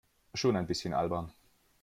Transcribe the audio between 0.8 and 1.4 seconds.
albern.